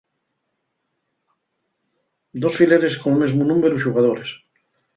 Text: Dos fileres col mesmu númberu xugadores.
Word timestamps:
Dos 2.45 2.57
fileres 2.59 2.97
col 3.01 3.15
mesmu 3.21 3.43
númberu 3.49 3.75
xugadores. 3.85 4.29